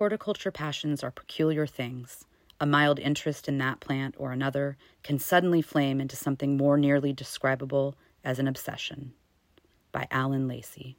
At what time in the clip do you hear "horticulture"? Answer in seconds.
0.00-0.50